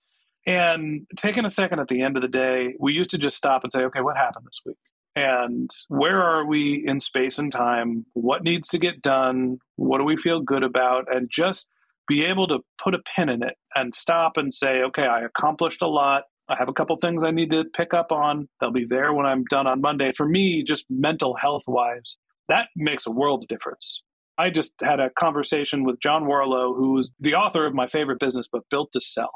And 0.46 1.06
taking 1.16 1.44
a 1.44 1.50
second 1.50 1.80
at 1.80 1.88
the 1.88 2.02
end 2.02 2.16
of 2.16 2.22
the 2.22 2.28
day, 2.28 2.74
we 2.78 2.94
used 2.94 3.10
to 3.10 3.18
just 3.18 3.36
stop 3.36 3.64
and 3.64 3.72
say, 3.72 3.82
okay, 3.84 4.00
what 4.00 4.16
happened 4.16 4.46
this 4.46 4.60
week? 4.64 4.76
And 5.20 5.70
where 5.88 6.22
are 6.22 6.46
we 6.46 6.82
in 6.86 6.98
space 6.98 7.38
and 7.38 7.52
time? 7.52 8.06
What 8.14 8.42
needs 8.42 8.68
to 8.68 8.78
get 8.78 9.02
done? 9.02 9.58
What 9.76 9.98
do 9.98 10.04
we 10.04 10.16
feel 10.16 10.40
good 10.40 10.62
about? 10.62 11.14
And 11.14 11.28
just 11.30 11.68
be 12.08 12.24
able 12.24 12.48
to 12.48 12.60
put 12.82 12.94
a 12.94 13.00
pin 13.14 13.28
in 13.28 13.42
it 13.42 13.56
and 13.74 13.94
stop 13.94 14.38
and 14.38 14.52
say, 14.52 14.80
okay, 14.82 15.04
I 15.04 15.20
accomplished 15.20 15.82
a 15.82 15.86
lot. 15.86 16.22
I 16.48 16.56
have 16.56 16.70
a 16.70 16.72
couple 16.72 16.96
things 16.96 17.22
I 17.22 17.32
need 17.32 17.50
to 17.50 17.64
pick 17.76 17.92
up 17.92 18.12
on. 18.12 18.48
They'll 18.60 18.72
be 18.72 18.86
there 18.86 19.12
when 19.12 19.26
I'm 19.26 19.44
done 19.50 19.66
on 19.66 19.82
Monday. 19.82 20.10
For 20.16 20.26
me, 20.26 20.64
just 20.64 20.86
mental 20.88 21.36
health 21.36 21.64
wise, 21.66 22.16
that 22.48 22.68
makes 22.74 23.06
a 23.06 23.10
world 23.10 23.42
of 23.42 23.48
difference. 23.48 24.02
I 24.38 24.48
just 24.48 24.72
had 24.82 25.00
a 25.00 25.10
conversation 25.10 25.84
with 25.84 26.00
John 26.00 26.24
Warrillow, 26.24 26.74
who's 26.74 27.12
the 27.20 27.34
author 27.34 27.66
of 27.66 27.74
my 27.74 27.86
favorite 27.86 28.20
business 28.20 28.48
book, 28.48 28.64
Built 28.70 28.90
to 28.94 29.02
Sell 29.02 29.30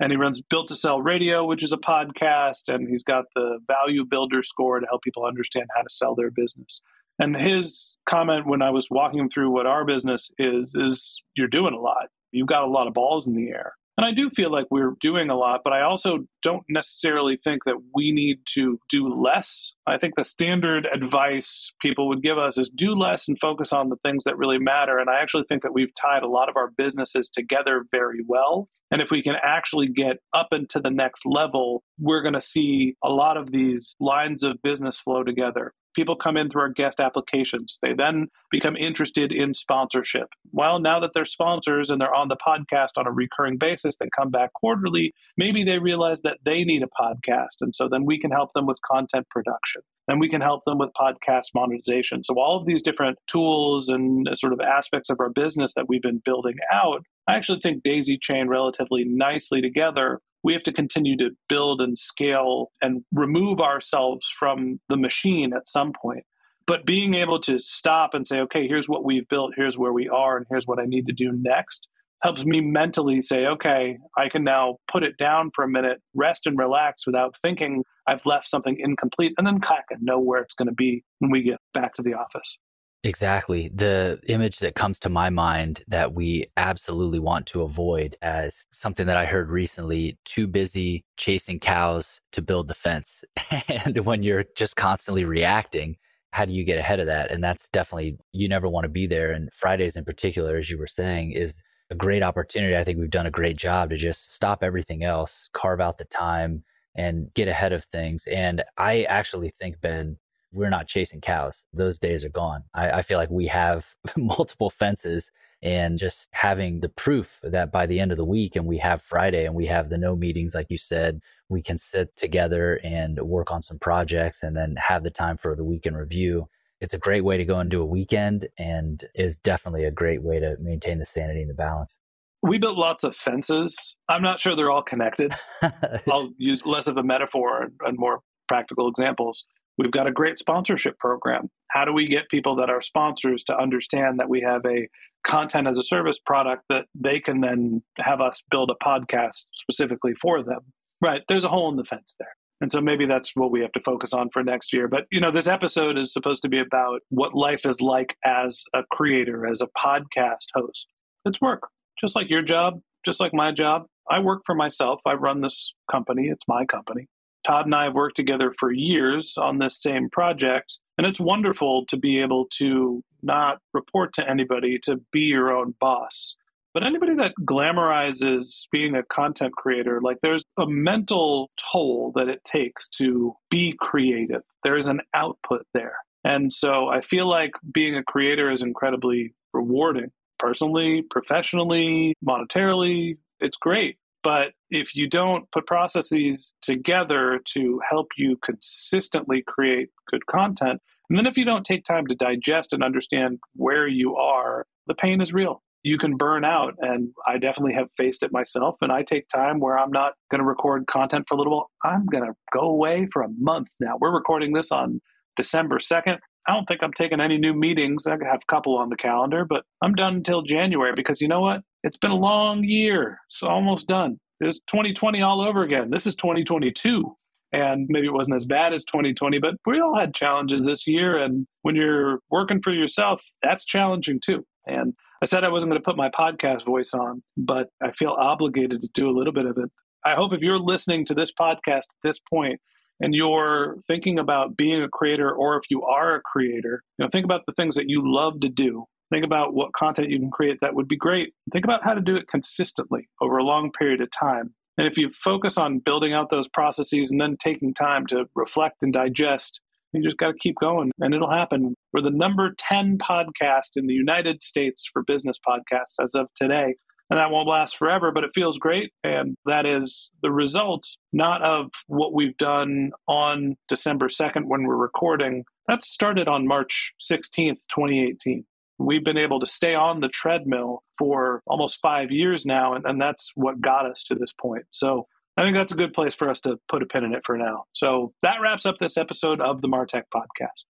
and 0.00 0.12
he 0.12 0.16
runs 0.16 0.40
Built 0.40 0.68
to 0.68 0.76
Sell 0.76 1.00
Radio, 1.00 1.44
which 1.44 1.62
is 1.62 1.72
a 1.72 1.78
podcast, 1.78 2.72
and 2.72 2.88
he's 2.88 3.02
got 3.02 3.24
the 3.34 3.58
Value 3.66 4.04
Builder 4.04 4.42
score 4.42 4.80
to 4.80 4.86
help 4.86 5.02
people 5.02 5.24
understand 5.24 5.66
how 5.74 5.82
to 5.82 5.90
sell 5.90 6.14
their 6.14 6.30
business. 6.30 6.80
And 7.18 7.36
his 7.36 7.96
comment 8.08 8.46
when 8.46 8.62
I 8.62 8.70
was 8.70 8.88
walking 8.90 9.18
him 9.18 9.28
through 9.28 9.50
what 9.50 9.66
our 9.66 9.84
business 9.84 10.30
is 10.38 10.76
is 10.76 11.20
you're 11.34 11.48
doing 11.48 11.74
a 11.74 11.80
lot. 11.80 12.06
You've 12.30 12.46
got 12.46 12.62
a 12.62 12.70
lot 12.70 12.86
of 12.86 12.94
balls 12.94 13.26
in 13.26 13.34
the 13.34 13.48
air. 13.48 13.72
And 13.98 14.06
I 14.06 14.12
do 14.12 14.30
feel 14.30 14.52
like 14.52 14.66
we're 14.70 14.94
doing 15.00 15.28
a 15.28 15.34
lot, 15.34 15.62
but 15.64 15.72
I 15.72 15.82
also 15.82 16.20
don't 16.40 16.62
necessarily 16.68 17.36
think 17.36 17.64
that 17.64 17.74
we 17.96 18.12
need 18.12 18.38
to 18.54 18.78
do 18.88 19.12
less. 19.12 19.72
I 19.88 19.98
think 19.98 20.14
the 20.16 20.22
standard 20.22 20.86
advice 20.86 21.72
people 21.82 22.06
would 22.06 22.22
give 22.22 22.38
us 22.38 22.58
is 22.58 22.68
do 22.68 22.94
less 22.94 23.26
and 23.26 23.36
focus 23.40 23.72
on 23.72 23.88
the 23.88 23.96
things 24.04 24.22
that 24.22 24.38
really 24.38 24.60
matter. 24.60 24.98
And 24.98 25.10
I 25.10 25.20
actually 25.20 25.46
think 25.48 25.62
that 25.62 25.74
we've 25.74 25.92
tied 26.00 26.22
a 26.22 26.28
lot 26.28 26.48
of 26.48 26.56
our 26.56 26.70
businesses 26.78 27.28
together 27.28 27.86
very 27.90 28.20
well. 28.24 28.68
And 28.92 29.02
if 29.02 29.10
we 29.10 29.20
can 29.20 29.34
actually 29.42 29.88
get 29.88 30.18
up 30.32 30.50
into 30.52 30.78
the 30.78 30.90
next 30.90 31.26
level, 31.26 31.82
we're 31.98 32.22
going 32.22 32.34
to 32.34 32.40
see 32.40 32.94
a 33.02 33.08
lot 33.08 33.36
of 33.36 33.50
these 33.50 33.96
lines 33.98 34.44
of 34.44 34.62
business 34.62 35.00
flow 35.00 35.24
together. 35.24 35.74
People 35.98 36.14
come 36.14 36.36
in 36.36 36.48
through 36.48 36.62
our 36.62 36.68
guest 36.68 37.00
applications. 37.00 37.80
They 37.82 37.92
then 37.92 38.28
become 38.52 38.76
interested 38.76 39.32
in 39.32 39.52
sponsorship. 39.52 40.28
Well, 40.52 40.78
now 40.78 41.00
that 41.00 41.10
they're 41.12 41.24
sponsors 41.24 41.90
and 41.90 42.00
they're 42.00 42.14
on 42.14 42.28
the 42.28 42.36
podcast 42.36 42.90
on 42.96 43.08
a 43.08 43.10
recurring 43.10 43.58
basis, 43.58 43.96
they 43.96 44.08
come 44.16 44.30
back 44.30 44.52
quarterly. 44.52 45.12
Maybe 45.36 45.64
they 45.64 45.78
realize 45.78 46.20
that 46.20 46.38
they 46.44 46.62
need 46.62 46.84
a 46.84 47.02
podcast. 47.02 47.56
And 47.60 47.74
so 47.74 47.88
then 47.88 48.04
we 48.04 48.16
can 48.16 48.30
help 48.30 48.52
them 48.52 48.64
with 48.64 48.78
content 48.88 49.28
production. 49.28 49.82
And 50.06 50.20
we 50.20 50.28
can 50.28 50.40
help 50.40 50.64
them 50.66 50.78
with 50.78 50.90
podcast 50.96 51.46
monetization. 51.52 52.22
So, 52.22 52.34
all 52.38 52.60
of 52.60 52.64
these 52.64 52.80
different 52.80 53.18
tools 53.26 53.88
and 53.88 54.28
sort 54.36 54.52
of 54.52 54.60
aspects 54.60 55.10
of 55.10 55.18
our 55.18 55.30
business 55.30 55.74
that 55.74 55.88
we've 55.88 56.00
been 56.00 56.22
building 56.24 56.54
out, 56.72 57.02
I 57.26 57.34
actually 57.34 57.58
think 57.60 57.82
daisy 57.82 58.18
chain 58.22 58.46
relatively 58.46 59.04
nicely 59.04 59.60
together 59.60 60.20
we 60.42 60.52
have 60.52 60.62
to 60.64 60.72
continue 60.72 61.16
to 61.16 61.30
build 61.48 61.80
and 61.80 61.98
scale 61.98 62.70
and 62.80 63.04
remove 63.12 63.60
ourselves 63.60 64.26
from 64.38 64.80
the 64.88 64.96
machine 64.96 65.52
at 65.52 65.66
some 65.66 65.92
point. 66.00 66.24
But 66.66 66.84
being 66.84 67.14
able 67.14 67.40
to 67.40 67.58
stop 67.58 68.14
and 68.14 68.26
say, 68.26 68.40
okay, 68.40 68.68
here's 68.68 68.88
what 68.88 69.04
we've 69.04 69.28
built, 69.28 69.54
here's 69.56 69.78
where 69.78 69.92
we 69.92 70.08
are, 70.08 70.36
and 70.36 70.46
here's 70.50 70.66
what 70.66 70.78
I 70.78 70.84
need 70.84 71.06
to 71.06 71.12
do 71.12 71.32
next 71.32 71.88
helps 72.22 72.44
me 72.44 72.60
mentally 72.60 73.20
say, 73.20 73.46
okay, 73.46 73.98
I 74.16 74.28
can 74.28 74.42
now 74.42 74.78
put 74.90 75.02
it 75.04 75.16
down 75.18 75.50
for 75.54 75.64
a 75.64 75.68
minute, 75.68 76.00
rest 76.14 76.46
and 76.46 76.58
relax 76.58 77.06
without 77.06 77.36
thinking 77.40 77.84
I've 78.06 78.26
left 78.26 78.48
something 78.48 78.76
incomplete, 78.78 79.34
and 79.38 79.46
then 79.46 79.60
kind 79.60 79.82
of 79.92 80.02
know 80.02 80.18
where 80.18 80.40
it's 80.40 80.54
going 80.54 80.68
to 80.68 80.74
be 80.74 81.04
when 81.20 81.30
we 81.30 81.42
get 81.42 81.58
back 81.74 81.94
to 81.94 82.02
the 82.02 82.14
office. 82.14 82.58
Exactly. 83.04 83.70
The 83.72 84.18
image 84.26 84.58
that 84.58 84.74
comes 84.74 84.98
to 85.00 85.08
my 85.08 85.30
mind 85.30 85.82
that 85.86 86.14
we 86.14 86.46
absolutely 86.56 87.20
want 87.20 87.46
to 87.46 87.62
avoid 87.62 88.16
as 88.22 88.66
something 88.72 89.06
that 89.06 89.16
I 89.16 89.24
heard 89.24 89.50
recently 89.50 90.18
too 90.24 90.48
busy 90.48 91.04
chasing 91.16 91.60
cows 91.60 92.20
to 92.32 92.42
build 92.42 92.66
the 92.66 92.74
fence. 92.74 93.22
and 93.68 93.98
when 94.04 94.24
you're 94.24 94.44
just 94.56 94.74
constantly 94.74 95.24
reacting, 95.24 95.96
how 96.32 96.44
do 96.44 96.52
you 96.52 96.64
get 96.64 96.78
ahead 96.78 96.98
of 96.98 97.06
that? 97.06 97.30
And 97.30 97.42
that's 97.42 97.68
definitely, 97.68 98.18
you 98.32 98.48
never 98.48 98.68
want 98.68 98.84
to 98.84 98.88
be 98.88 99.06
there. 99.06 99.30
And 99.30 99.52
Fridays 99.52 99.96
in 99.96 100.04
particular, 100.04 100.56
as 100.56 100.68
you 100.68 100.76
were 100.76 100.88
saying, 100.88 101.32
is 101.32 101.62
a 101.90 101.94
great 101.94 102.24
opportunity. 102.24 102.76
I 102.76 102.82
think 102.82 102.98
we've 102.98 103.10
done 103.10 103.26
a 103.26 103.30
great 103.30 103.56
job 103.56 103.90
to 103.90 103.96
just 103.96 104.34
stop 104.34 104.62
everything 104.64 105.04
else, 105.04 105.48
carve 105.52 105.80
out 105.80 105.98
the 105.98 106.04
time, 106.06 106.64
and 106.96 107.32
get 107.34 107.46
ahead 107.46 107.72
of 107.72 107.84
things. 107.84 108.26
And 108.26 108.64
I 108.76 109.04
actually 109.04 109.50
think, 109.50 109.80
Ben, 109.80 110.16
we're 110.52 110.70
not 110.70 110.86
chasing 110.86 111.20
cows. 111.20 111.64
Those 111.72 111.98
days 111.98 112.24
are 112.24 112.30
gone. 112.30 112.64
I, 112.74 112.90
I, 112.90 113.02
feel 113.02 113.18
like 113.18 113.30
we 113.30 113.46
have 113.48 113.86
multiple 114.16 114.70
fences 114.70 115.30
and 115.62 115.98
just 115.98 116.28
having 116.32 116.80
the 116.80 116.88
proof 116.88 117.40
that 117.42 117.72
by 117.72 117.86
the 117.86 118.00
end 118.00 118.12
of 118.12 118.18
the 118.18 118.24
week 118.24 118.56
and 118.56 118.64
we 118.66 118.78
have 118.78 119.02
Friday 119.02 119.44
and 119.44 119.54
we 119.54 119.66
have 119.66 119.90
the 119.90 119.98
no 119.98 120.16
meetings, 120.16 120.54
like 120.54 120.68
you 120.70 120.78
said, 120.78 121.20
we 121.48 121.62
can 121.62 121.76
sit 121.76 122.14
together 122.16 122.80
and 122.84 123.18
work 123.20 123.50
on 123.50 123.62
some 123.62 123.78
projects 123.78 124.42
and 124.42 124.56
then 124.56 124.76
have 124.76 125.02
the 125.02 125.10
time 125.10 125.36
for 125.36 125.56
the 125.56 125.64
weekend 125.64 125.96
review. 125.96 126.48
It's 126.80 126.94
a 126.94 126.98
great 126.98 127.24
way 127.24 127.36
to 127.36 127.44
go 127.44 127.58
into 127.60 127.80
a 127.80 127.86
weekend 127.86 128.48
and 128.56 129.04
is 129.14 129.38
definitely 129.38 129.84
a 129.84 129.90
great 129.90 130.22
way 130.22 130.38
to 130.38 130.56
maintain 130.60 130.98
the 130.98 131.04
sanity 131.04 131.40
and 131.40 131.50
the 131.50 131.54
balance. 131.54 131.98
We 132.40 132.58
built 132.58 132.78
lots 132.78 133.02
of 133.02 133.16
fences. 133.16 133.96
I'm 134.08 134.22
not 134.22 134.38
sure 134.38 134.54
they're 134.54 134.70
all 134.70 134.82
connected. 134.82 135.34
I'll 136.08 136.30
use 136.38 136.64
less 136.64 136.86
of 136.86 136.96
a 136.96 137.02
metaphor 137.02 137.68
and 137.84 137.98
more 137.98 138.20
practical 138.46 138.88
examples. 138.88 139.44
We've 139.78 139.90
got 139.90 140.06
a 140.06 140.12
great 140.12 140.38
sponsorship 140.38 140.98
program. 140.98 141.50
How 141.70 141.84
do 141.84 141.92
we 141.92 142.06
get 142.06 142.28
people 142.28 142.56
that 142.56 142.68
are 142.68 142.82
sponsors 142.82 143.44
to 143.44 143.56
understand 143.56 144.18
that 144.18 144.28
we 144.28 144.40
have 144.40 144.62
a 144.66 144.88
content 145.24 145.68
as 145.68 145.78
a 145.78 145.82
service 145.82 146.18
product 146.18 146.64
that 146.68 146.86
they 146.94 147.20
can 147.20 147.40
then 147.40 147.82
have 147.98 148.20
us 148.20 148.42
build 148.50 148.70
a 148.70 148.84
podcast 148.84 149.44
specifically 149.54 150.14
for 150.14 150.42
them? 150.42 150.60
Right. 151.00 151.22
There's 151.28 151.44
a 151.44 151.48
hole 151.48 151.70
in 151.70 151.76
the 151.76 151.84
fence 151.84 152.16
there. 152.18 152.34
And 152.60 152.72
so 152.72 152.80
maybe 152.80 153.06
that's 153.06 153.30
what 153.36 153.52
we 153.52 153.60
have 153.60 153.70
to 153.72 153.80
focus 153.80 154.12
on 154.12 154.30
for 154.32 154.42
next 154.42 154.72
year. 154.72 154.88
But, 154.88 155.04
you 155.12 155.20
know, 155.20 155.30
this 155.30 155.46
episode 155.46 155.96
is 155.96 156.12
supposed 156.12 156.42
to 156.42 156.48
be 156.48 156.58
about 156.58 157.02
what 157.10 157.34
life 157.34 157.64
is 157.64 157.80
like 157.80 158.16
as 158.24 158.64
a 158.74 158.82
creator, 158.90 159.46
as 159.46 159.62
a 159.62 159.68
podcast 159.78 160.46
host. 160.54 160.88
It's 161.24 161.40
work, 161.40 161.68
just 162.00 162.16
like 162.16 162.28
your 162.28 162.42
job, 162.42 162.80
just 163.04 163.20
like 163.20 163.32
my 163.32 163.52
job. 163.52 163.84
I 164.10 164.18
work 164.18 164.42
for 164.44 164.56
myself. 164.56 165.00
I 165.06 165.12
run 165.12 165.40
this 165.40 165.72
company. 165.88 166.28
It's 166.28 166.48
my 166.48 166.64
company. 166.64 167.06
Todd 167.44 167.66
and 167.66 167.74
I 167.74 167.84
have 167.84 167.94
worked 167.94 168.16
together 168.16 168.52
for 168.58 168.72
years 168.72 169.34
on 169.36 169.58
this 169.58 169.80
same 169.80 170.10
project. 170.10 170.78
And 170.96 171.06
it's 171.06 171.20
wonderful 171.20 171.86
to 171.86 171.96
be 171.96 172.20
able 172.20 172.46
to 172.58 173.02
not 173.22 173.58
report 173.72 174.14
to 174.14 174.28
anybody, 174.28 174.78
to 174.84 175.00
be 175.12 175.20
your 175.20 175.56
own 175.56 175.74
boss. 175.80 176.36
But 176.74 176.84
anybody 176.84 177.14
that 177.16 177.34
glamorizes 177.40 178.66
being 178.70 178.94
a 178.94 179.02
content 179.02 179.52
creator, 179.54 180.00
like 180.02 180.18
there's 180.20 180.44
a 180.58 180.66
mental 180.66 181.50
toll 181.72 182.12
that 182.14 182.28
it 182.28 182.44
takes 182.44 182.88
to 182.90 183.34
be 183.50 183.74
creative. 183.80 184.42
There 184.64 184.76
is 184.76 184.86
an 184.86 185.00
output 185.14 185.66
there. 185.72 185.96
And 186.24 186.52
so 186.52 186.88
I 186.88 187.00
feel 187.00 187.28
like 187.28 187.52
being 187.72 187.96
a 187.96 188.04
creator 188.04 188.50
is 188.50 188.62
incredibly 188.62 189.34
rewarding 189.52 190.10
personally, 190.38 191.02
professionally, 191.10 192.14
monetarily. 192.24 193.16
It's 193.40 193.56
great. 193.56 193.96
But 194.22 194.48
if 194.70 194.94
you 194.94 195.08
don't 195.08 195.50
put 195.52 195.66
processes 195.66 196.54
together 196.60 197.40
to 197.54 197.80
help 197.88 198.08
you 198.16 198.36
consistently 198.44 199.42
create 199.46 199.90
good 200.10 200.26
content, 200.26 200.80
and 201.08 201.18
then 201.18 201.26
if 201.26 201.38
you 201.38 201.44
don't 201.44 201.64
take 201.64 201.84
time 201.84 202.06
to 202.08 202.14
digest 202.14 202.72
and 202.72 202.82
understand 202.82 203.38
where 203.54 203.88
you 203.88 204.16
are, 204.16 204.66
the 204.86 204.94
pain 204.94 205.20
is 205.20 205.32
real. 205.32 205.62
You 205.84 205.96
can 205.96 206.16
burn 206.16 206.44
out. 206.44 206.74
And 206.80 207.10
I 207.26 207.38
definitely 207.38 207.74
have 207.74 207.88
faced 207.96 208.22
it 208.22 208.32
myself. 208.32 208.76
And 208.82 208.92
I 208.92 209.02
take 209.02 209.28
time 209.28 209.60
where 209.60 209.78
I'm 209.78 209.92
not 209.92 210.14
going 210.30 210.40
to 210.40 210.44
record 210.44 210.86
content 210.86 211.26
for 211.28 211.34
a 211.34 211.38
little 211.38 211.52
while. 211.52 211.70
I'm 211.84 212.04
going 212.06 212.24
to 212.24 212.34
go 212.52 212.60
away 212.60 213.06
for 213.12 213.22
a 213.22 213.28
month 213.38 213.68
now. 213.80 213.96
We're 213.98 214.14
recording 214.14 214.52
this 214.52 214.70
on 214.72 215.00
December 215.36 215.78
2nd. 215.78 216.18
I 216.48 216.54
don't 216.54 216.64
think 216.64 216.82
I'm 216.82 216.94
taking 216.94 217.20
any 217.20 217.36
new 217.36 217.52
meetings. 217.52 218.06
I 218.06 218.12
have 218.12 218.40
a 218.42 218.46
couple 218.52 218.78
on 218.78 218.88
the 218.88 218.96
calendar, 218.96 219.44
but 219.44 219.64
I'm 219.82 219.92
done 219.92 220.14
until 220.14 220.40
January 220.40 220.94
because 220.96 221.20
you 221.20 221.28
know 221.28 221.42
what? 221.42 221.60
It's 221.84 221.98
been 221.98 222.10
a 222.10 222.16
long 222.16 222.64
year. 222.64 223.18
It's 223.26 223.42
almost 223.42 223.86
done. 223.86 224.18
It's 224.40 224.58
2020 224.60 225.20
all 225.20 225.42
over 225.42 225.62
again. 225.62 225.90
This 225.90 226.06
is 226.06 226.14
2022. 226.16 227.14
And 227.52 227.86
maybe 227.90 228.06
it 228.06 228.14
wasn't 228.14 228.36
as 228.36 228.46
bad 228.46 228.72
as 228.72 228.84
2020, 228.84 229.38
but 229.38 229.54
we 229.66 229.80
all 229.80 229.98
had 229.98 230.14
challenges 230.14 230.64
this 230.64 230.86
year. 230.86 231.22
And 231.22 231.46
when 231.62 231.76
you're 231.76 232.20
working 232.30 232.62
for 232.62 232.72
yourself, 232.72 233.22
that's 233.42 233.66
challenging 233.66 234.18
too. 234.18 234.46
And 234.66 234.94
I 235.22 235.26
said 235.26 235.44
I 235.44 235.48
wasn't 235.50 235.70
going 235.70 235.82
to 235.82 235.84
put 235.84 235.96
my 235.96 236.10
podcast 236.10 236.64
voice 236.64 236.94
on, 236.94 237.22
but 237.36 237.68
I 237.82 237.92
feel 237.92 238.16
obligated 238.18 238.80
to 238.80 238.88
do 238.94 239.10
a 239.10 239.16
little 239.16 239.32
bit 239.34 239.46
of 239.46 239.58
it. 239.58 239.70
I 240.04 240.14
hope 240.14 240.32
if 240.32 240.40
you're 240.40 240.58
listening 240.58 241.04
to 241.06 241.14
this 241.14 241.30
podcast 241.30 241.76
at 241.76 242.02
this 242.02 242.18
point 242.18 242.58
and 243.00 243.14
you're 243.14 243.76
thinking 243.86 244.18
about 244.18 244.56
being 244.56 244.82
a 244.82 244.88
creator 244.88 245.30
or 245.30 245.56
if 245.56 245.64
you 245.70 245.82
are 245.82 246.16
a 246.16 246.22
creator, 246.22 246.82
you 246.98 247.04
know, 247.04 247.08
think 247.10 247.24
about 247.24 247.42
the 247.46 247.52
things 247.54 247.76
that 247.76 247.88
you 247.88 248.02
love 248.04 248.40
to 248.40 248.48
do. 248.48 248.84
Think 249.10 249.24
about 249.24 249.54
what 249.54 249.72
content 249.72 250.10
you 250.10 250.18
can 250.18 250.30
create 250.30 250.58
that 250.60 250.74
would 250.74 250.88
be 250.88 250.96
great. 250.96 251.32
Think 251.52 251.64
about 251.64 251.82
how 251.82 251.94
to 251.94 252.00
do 252.00 252.16
it 252.16 252.28
consistently 252.28 253.08
over 253.22 253.38
a 253.38 253.44
long 253.44 253.70
period 253.72 254.00
of 254.02 254.08
time. 254.10 254.54
And 254.76 254.86
if 254.86 254.96
you 254.98 255.10
focus 255.10 255.58
on 255.58 255.80
building 255.80 256.12
out 256.12 256.30
those 256.30 256.48
processes 256.48 257.10
and 257.10 257.20
then 257.20 257.36
taking 257.42 257.74
time 257.74 258.06
to 258.08 258.26
reflect 258.34 258.82
and 258.82 258.92
digest, 258.92 259.60
you 259.92 260.02
just 260.02 260.18
got 260.18 260.32
to 260.32 260.38
keep 260.38 260.56
going 260.60 260.92
and 261.00 261.14
it'll 261.14 261.30
happen. 261.30 261.74
We're 261.92 262.02
the 262.02 262.10
number 262.10 262.54
10 262.58 262.98
podcast 262.98 263.76
in 263.76 263.86
the 263.86 263.94
United 263.94 264.42
States 264.42 264.84
for 264.92 265.02
business 265.02 265.38
podcasts 265.46 266.02
as 266.02 266.14
of 266.14 266.26
today. 266.36 266.74
And 267.10 267.18
that 267.18 267.30
won't 267.30 267.48
last 267.48 267.76
forever, 267.76 268.10
but 268.12 268.24
it 268.24 268.30
feels 268.34 268.58
great. 268.58 268.92
And 269.02 269.36
that 269.46 269.64
is 269.64 270.10
the 270.22 270.30
result 270.30 270.84
not 271.12 271.42
of 271.42 271.70
what 271.86 272.12
we've 272.12 272.36
done 272.36 272.90
on 273.06 273.56
December 273.68 274.08
2nd 274.08 274.44
when 274.44 274.64
we're 274.64 274.76
recording. 274.76 275.44
That 275.68 275.82
started 275.82 276.28
on 276.28 276.46
March 276.46 276.92
16th, 277.00 277.60
2018. 277.74 278.44
We've 278.78 279.04
been 279.04 279.18
able 279.18 279.40
to 279.40 279.46
stay 279.46 279.74
on 279.74 280.00
the 280.00 280.08
treadmill 280.08 280.82
for 280.98 281.42
almost 281.46 281.78
five 281.82 282.10
years 282.10 282.46
now, 282.46 282.74
and, 282.74 282.84
and 282.84 283.00
that's 283.00 283.32
what 283.34 283.60
got 283.60 283.86
us 283.86 284.04
to 284.04 284.14
this 284.14 284.32
point. 284.32 284.64
So 284.70 285.06
I 285.36 285.44
think 285.44 285.56
that's 285.56 285.72
a 285.72 285.76
good 285.76 285.94
place 285.94 286.14
for 286.14 286.28
us 286.28 286.40
to 286.42 286.58
put 286.68 286.82
a 286.82 286.86
pin 286.86 287.04
in 287.04 287.14
it 287.14 287.22
for 287.24 287.38
now. 287.38 287.64
So 287.72 288.12
that 288.22 288.40
wraps 288.42 288.66
up 288.66 288.76
this 288.78 288.96
episode 288.96 289.40
of 289.40 289.62
the 289.62 289.68
Martech 289.68 290.02
Podcast. 290.14 290.64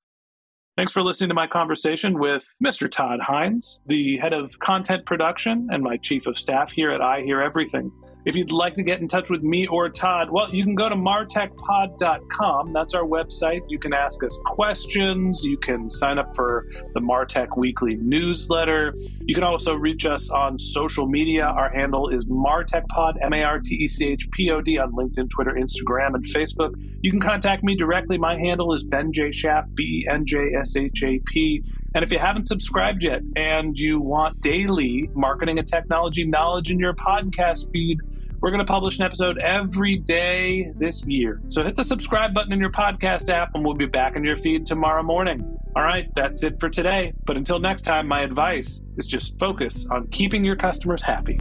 Thanks 0.78 0.92
for 0.92 1.02
listening 1.02 1.26
to 1.30 1.34
my 1.34 1.48
conversation 1.48 2.20
with 2.20 2.46
Mr. 2.64 2.88
Todd 2.88 3.18
Hines, 3.18 3.80
the 3.86 4.16
head 4.18 4.32
of 4.32 4.56
content 4.60 5.04
production 5.04 5.66
and 5.72 5.82
my 5.82 5.96
chief 5.96 6.28
of 6.28 6.38
staff 6.38 6.70
here 6.70 6.92
at 6.92 7.02
I 7.02 7.22
Hear 7.22 7.42
Everything. 7.42 7.90
If 8.24 8.36
you'd 8.36 8.52
like 8.52 8.74
to 8.74 8.82
get 8.82 9.00
in 9.00 9.08
touch 9.08 9.30
with 9.30 9.42
me 9.42 9.66
or 9.66 9.88
Todd, 9.88 10.28
well, 10.30 10.52
you 10.54 10.64
can 10.64 10.74
go 10.74 10.88
to 10.88 10.94
martechpod.com. 10.94 12.72
That's 12.72 12.94
our 12.94 13.04
website. 13.04 13.60
You 13.68 13.78
can 13.78 13.92
ask 13.92 14.22
us 14.22 14.38
questions. 14.44 15.42
You 15.44 15.56
can 15.56 15.88
sign 15.88 16.18
up 16.18 16.34
for 16.34 16.66
the 16.94 17.00
Martech 17.00 17.56
weekly 17.56 17.96
newsletter. 17.96 18.94
You 19.20 19.34
can 19.34 19.44
also 19.44 19.74
reach 19.74 20.04
us 20.04 20.30
on 20.30 20.58
social 20.58 21.06
media. 21.06 21.44
Our 21.44 21.70
handle 21.70 22.08
is 22.08 22.24
martechpod, 22.26 23.14
M 23.22 23.32
A 23.32 23.42
R 23.42 23.60
T 23.60 23.76
E 23.76 23.88
C 23.88 24.08
H 24.08 24.28
P 24.32 24.50
O 24.50 24.60
D, 24.60 24.78
on 24.78 24.92
LinkedIn, 24.92 25.30
Twitter, 25.30 25.52
Instagram, 25.52 26.14
and 26.14 26.24
Facebook. 26.24 26.74
You 27.02 27.10
can 27.10 27.20
contact 27.20 27.62
me 27.62 27.76
directly. 27.76 28.18
My 28.18 28.36
handle 28.36 28.72
is 28.72 28.84
Ben 28.84 29.12
J. 29.12 29.30
Shap, 29.30 29.66
B 29.74 30.04
E 30.04 30.08
N 30.10 30.26
J 30.26 30.54
S 30.58 30.76
H 30.76 31.02
A 31.04 31.20
P. 31.26 31.62
And 31.98 32.04
if 32.04 32.12
you 32.12 32.20
haven't 32.20 32.46
subscribed 32.46 33.02
yet 33.02 33.22
and 33.34 33.76
you 33.76 33.98
want 33.98 34.40
daily 34.40 35.10
marketing 35.14 35.58
and 35.58 35.66
technology 35.66 36.24
knowledge 36.24 36.70
in 36.70 36.78
your 36.78 36.94
podcast 36.94 37.72
feed, 37.72 37.98
we're 38.40 38.52
going 38.52 38.64
to 38.64 38.72
publish 38.72 38.98
an 38.98 39.02
episode 39.02 39.36
every 39.38 39.96
day 39.96 40.70
this 40.76 41.04
year. 41.06 41.42
So 41.48 41.64
hit 41.64 41.74
the 41.74 41.82
subscribe 41.82 42.32
button 42.32 42.52
in 42.52 42.60
your 42.60 42.70
podcast 42.70 43.30
app 43.30 43.56
and 43.56 43.64
we'll 43.64 43.74
be 43.74 43.86
back 43.86 44.14
in 44.14 44.22
your 44.22 44.36
feed 44.36 44.64
tomorrow 44.64 45.02
morning. 45.02 45.58
All 45.74 45.82
right, 45.82 46.08
that's 46.14 46.44
it 46.44 46.60
for 46.60 46.68
today. 46.70 47.14
But 47.24 47.36
until 47.36 47.58
next 47.58 47.82
time, 47.82 48.06
my 48.06 48.20
advice 48.20 48.80
is 48.96 49.04
just 49.04 49.36
focus 49.40 49.84
on 49.90 50.06
keeping 50.06 50.44
your 50.44 50.54
customers 50.54 51.02
happy. 51.02 51.40